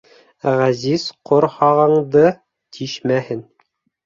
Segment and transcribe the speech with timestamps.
[0.61, 2.25] Ғәзиз ҡорһағыңды
[2.79, 3.45] тишмәһен!